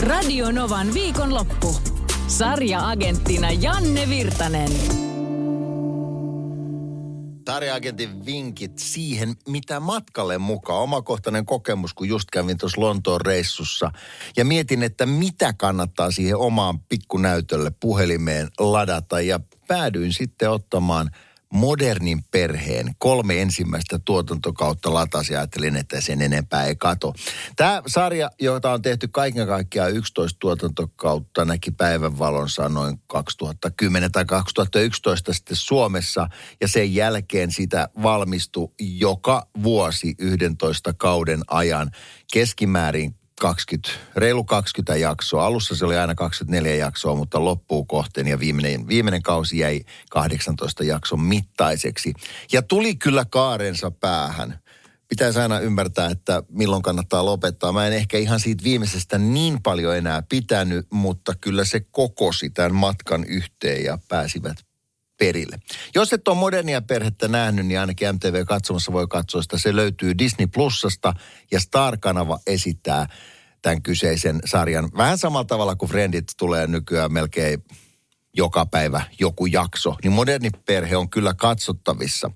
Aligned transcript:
Radio 0.00 0.50
Novan 0.50 0.94
viikonloppu. 0.94 1.76
Sarja-agenttina 2.26 3.50
Janne 3.50 4.08
Virtanen. 4.08 4.70
Sarja-agentin 7.46 8.26
vinkit 8.26 8.78
siihen, 8.78 9.34
mitä 9.48 9.80
matkalle 9.80 10.38
mukaan. 10.38 10.82
Omakohtainen 10.82 11.46
kokemus, 11.46 11.94
kun 11.94 12.08
just 12.08 12.30
kävin 12.32 12.58
tuossa 12.58 12.80
Lontoon 12.80 13.20
reissussa. 13.20 13.90
Ja 14.36 14.44
mietin, 14.44 14.82
että 14.82 15.06
mitä 15.06 15.52
kannattaa 15.52 16.10
siihen 16.10 16.36
omaan 16.36 16.80
pikkunäytölle 16.80 17.72
puhelimeen 17.80 18.48
ladata. 18.58 19.20
Ja 19.20 19.40
päädyin 19.68 20.12
sitten 20.12 20.50
ottamaan– 20.50 21.10
modernin 21.52 22.24
perheen 22.30 22.94
kolme 22.98 23.42
ensimmäistä 23.42 23.98
tuotantokautta 24.04 24.94
latasi 24.94 25.32
ja 25.32 25.38
ajattelin, 25.38 25.76
että 25.76 26.00
sen 26.00 26.22
enempää 26.22 26.64
ei 26.64 26.76
kato. 26.76 27.14
Tämä 27.56 27.82
sarja, 27.86 28.30
jota 28.40 28.72
on 28.72 28.82
tehty 28.82 29.08
kaiken 29.08 29.46
kaikkiaan 29.46 29.92
11 29.92 30.38
tuotantokautta, 30.38 31.44
näki 31.44 31.70
päivänvalonsa 31.70 32.68
noin 32.68 32.98
2010 33.06 34.12
tai 34.12 34.24
2011 34.24 35.32
sitten 35.32 35.56
Suomessa 35.56 36.28
ja 36.60 36.68
sen 36.68 36.94
jälkeen 36.94 37.52
sitä 37.52 37.88
valmistui 38.02 38.68
joka 38.78 39.46
vuosi 39.62 40.14
11 40.18 40.92
kauden 40.92 41.40
ajan 41.48 41.90
keskimäärin 42.32 43.19
20, 43.40 43.90
reilu 44.16 44.44
20 44.44 44.96
jaksoa. 44.96 45.46
Alussa 45.46 45.76
se 45.76 45.84
oli 45.84 45.96
aina 45.96 46.14
24 46.14 46.74
jaksoa, 46.74 47.14
mutta 47.14 47.44
loppuu 47.44 47.84
kohteen 47.84 48.26
ja 48.26 48.40
viimeinen, 48.40 48.88
viimeinen 48.88 49.22
kausi 49.22 49.58
jäi 49.58 49.80
18 50.10 50.84
jakson 50.84 51.20
mittaiseksi. 51.20 52.14
Ja 52.52 52.62
tuli 52.62 52.96
kyllä 52.96 53.24
kaarensa 53.30 53.90
päähän. 53.90 54.58
Pitäisi 55.08 55.38
aina 55.38 55.60
ymmärtää, 55.60 56.10
että 56.10 56.42
milloin 56.48 56.82
kannattaa 56.82 57.24
lopettaa. 57.24 57.72
Mä 57.72 57.86
en 57.86 57.92
ehkä 57.92 58.18
ihan 58.18 58.40
siitä 58.40 58.64
viimeisestä 58.64 59.18
niin 59.18 59.62
paljon 59.62 59.96
enää 59.96 60.22
pitänyt, 60.28 60.86
mutta 60.92 61.34
kyllä 61.40 61.64
se 61.64 61.80
kokosi 61.80 62.50
tämän 62.50 62.74
matkan 62.74 63.24
yhteen 63.24 63.84
ja 63.84 63.98
pääsivät 64.08 64.69
perille. 65.20 65.58
Jos 65.94 66.12
et 66.12 66.28
ole 66.28 66.36
modernia 66.36 66.82
perhettä 66.82 67.28
nähnyt, 67.28 67.66
niin 67.66 67.80
ainakin 67.80 68.14
MTV 68.14 68.44
katsomassa 68.46 68.92
voi 68.92 69.06
katsoa 69.06 69.42
sitä. 69.42 69.58
Se 69.58 69.76
löytyy 69.76 70.18
Disney 70.18 70.46
Plusasta 70.46 71.14
ja 71.50 71.60
Star-kanava 71.60 72.38
esittää 72.46 73.06
tämän 73.62 73.82
kyseisen 73.82 74.40
sarjan. 74.44 74.90
Vähän 74.96 75.18
samalla 75.18 75.44
tavalla 75.44 75.76
kuin 75.76 75.90
Friendit 75.90 76.24
tulee 76.38 76.66
nykyään 76.66 77.12
melkein 77.12 77.64
joka 78.36 78.66
päivä 78.66 79.02
joku 79.20 79.46
jakso, 79.46 79.96
niin 80.02 80.12
moderni 80.12 80.50
perhe 80.66 80.96
on 80.96 81.10
kyllä 81.10 81.34
katsottavissa. 81.34 82.30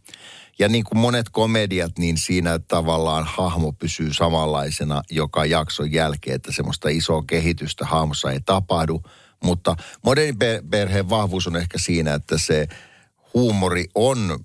Ja 0.59 0.69
niin 0.69 0.85
kuin 0.85 0.99
monet 0.99 1.29
komediat, 1.29 1.99
niin 1.99 2.19
siinä 2.19 2.59
tavallaan 2.59 3.25
hahmo 3.25 3.73
pysyy 3.73 4.13
samanlaisena 4.13 5.03
joka 5.11 5.45
jakson 5.45 5.93
jälkeen, 5.93 6.37
että 6.37 6.53
semmoista 6.53 6.89
isoa 6.89 7.25
kehitystä 7.27 7.87
hahmossa 7.87 8.33
ei 8.33 8.41
tapahdu– 8.41 9.03
mutta 9.45 9.77
modernin 10.03 10.37
perheen 10.71 11.11
vahvuus 11.11 11.47
on 11.47 11.57
ehkä 11.57 11.79
siinä, 11.79 12.15
että 12.15 12.39
se 12.39 12.67
huumori 13.35 13.85
on 13.95 14.45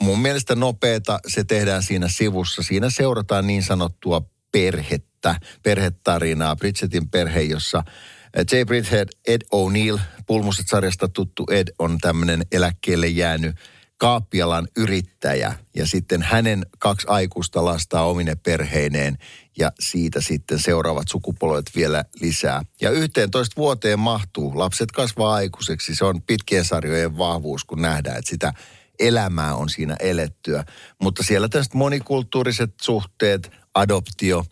mun 0.00 0.18
mielestä 0.18 0.54
nopeeta. 0.54 1.18
Se 1.26 1.44
tehdään 1.44 1.82
siinä 1.82 2.08
sivussa. 2.08 2.62
Siinä 2.62 2.90
seurataan 2.90 3.46
niin 3.46 3.62
sanottua 3.62 4.22
perhettä, 4.52 5.40
perhetarinaa. 5.62 6.56
Bridgetin 6.56 7.10
perhe, 7.10 7.42
jossa 7.42 7.84
J. 8.52 8.62
Bridhead, 8.66 9.08
Ed 9.26 9.42
O'Neill, 9.54 10.00
Pulmuset-sarjasta 10.26 11.08
tuttu 11.08 11.46
Ed 11.50 11.68
on 11.78 11.98
tämmöinen 11.98 12.42
eläkkeelle 12.52 13.06
jäänyt 13.06 13.56
kaappialan 14.00 14.68
yrittäjä 14.76 15.54
ja 15.76 15.86
sitten 15.86 16.22
hänen 16.22 16.66
kaksi 16.78 17.06
aikuista 17.10 17.64
lastaa 17.64 18.06
omine 18.06 18.34
perheineen 18.34 19.18
ja 19.58 19.72
siitä 19.80 20.20
sitten 20.20 20.58
seuraavat 20.58 21.08
sukupolvet 21.08 21.70
vielä 21.76 22.04
lisää. 22.20 22.62
Ja 22.80 22.90
11 22.90 23.56
vuoteen 23.56 23.98
mahtuu. 23.98 24.58
Lapset 24.58 24.92
kasvaa 24.92 25.34
aikuiseksi. 25.34 25.94
Se 25.94 26.04
on 26.04 26.22
pitkien 26.22 26.64
sarjojen 26.64 27.18
vahvuus, 27.18 27.64
kun 27.64 27.82
nähdään, 27.82 28.18
että 28.18 28.30
sitä 28.30 28.52
elämää 28.98 29.54
on 29.54 29.68
siinä 29.68 29.96
elettyä. 30.00 30.64
Mutta 31.02 31.22
siellä 31.22 31.48
tästä 31.48 31.78
monikulttuuriset 31.78 32.74
suhteet, 32.82 33.50
adoptio, 33.74 34.44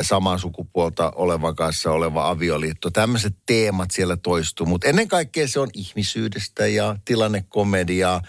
samaa 0.00 0.38
sukupuolta 0.38 1.12
olevan 1.14 1.56
kanssa 1.56 1.90
oleva 1.90 2.28
avioliitto. 2.28 2.90
Tämmöiset 2.90 3.34
teemat 3.46 3.90
siellä 3.90 4.16
toistuu, 4.16 4.66
mutta 4.66 4.88
ennen 4.88 5.08
kaikkea 5.08 5.48
se 5.48 5.60
on 5.60 5.68
ihmisyydestä 5.74 6.66
ja 6.66 6.96
tilannekomediaa 7.04 8.22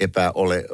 epäole, 0.00 0.64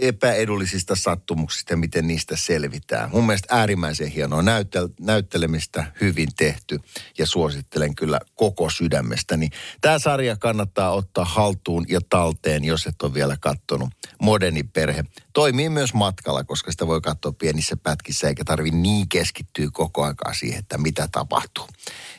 epäedullisista 0.00 0.96
sattumuksista, 0.96 1.76
miten 1.76 2.06
niistä 2.06 2.36
selvitään. 2.36 3.10
Mun 3.10 3.26
mielestä 3.26 3.56
äärimmäisen 3.56 4.08
hienoa 4.08 4.42
näyttel, 4.42 4.88
näyttelemistä, 5.00 5.92
hyvin 6.00 6.28
tehty 6.36 6.80
ja 7.18 7.26
suosittelen 7.26 7.94
kyllä 7.94 8.20
koko 8.34 8.70
sydämestäni. 8.70 9.48
Tämä 9.80 9.98
sarja 9.98 10.36
kannattaa 10.36 10.90
ottaa 10.90 11.24
haltuun 11.24 11.86
ja 11.88 12.00
talteen, 12.08 12.64
jos 12.64 12.86
et 12.86 13.02
ole 13.02 13.14
vielä 13.14 13.36
kattonut. 13.40 13.88
Moderni 14.22 14.62
perhe 14.62 15.04
toimii 15.32 15.68
myös 15.68 15.94
matkalla, 15.94 16.44
koska 16.44 16.70
sitä 16.70 16.86
voi 16.86 17.00
katsoa 17.00 17.32
pienissä 17.32 17.76
pätkissä 17.76 18.28
eikä 18.28 18.44
tarvi 18.44 18.70
niin 18.70 19.08
keskittyä 19.08 19.68
koko 19.72 20.04
aikaa 20.04 20.34
siihen, 20.34 20.58
että 20.58 20.78
mitä 20.78 21.08
tapahtuu. 21.12 21.68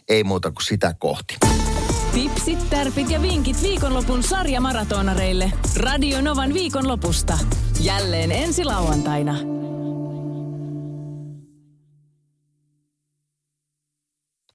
Ei 0.09 0.23
muuta 0.23 0.51
kuin 0.51 0.65
sitä 0.65 0.95
kohti. 0.99 1.35
Tipsit, 2.15 2.69
tärpit 2.69 3.09
ja 3.09 3.21
vinkit 3.21 3.63
viikonlopun 3.63 4.23
sarjamaratonareille. 4.23 5.51
Radio 5.75 6.21
Novan 6.21 6.53
viikonlopusta. 6.53 7.37
Jälleen 7.79 8.31
ensi 8.31 8.63
lauantaina. 8.63 9.35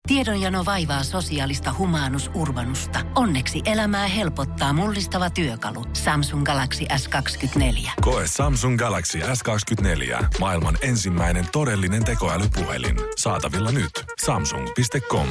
Tiedonjano 0.09 0.65
vaivaa 0.65 1.03
sosiaalista 1.03 1.75
humanus 1.78 2.31
urbanusta. 2.34 3.00
Onneksi 3.15 3.62
elämää 3.65 4.06
helpottaa 4.06 4.72
mullistava 4.72 5.31
työkalu. 5.31 5.84
Samsung 5.92 6.44
Galaxy 6.44 6.84
S24. 6.84 7.91
Koe 8.00 8.25
Samsung 8.27 8.78
Galaxy 8.78 9.19
S24. 9.19 10.25
Maailman 10.41 10.78
ensimmäinen 10.82 11.47
todellinen 11.53 12.04
tekoälypuhelin. 12.04 12.97
Saatavilla 13.16 13.72
nyt. 13.72 14.04
Samsung.com. 14.25 15.28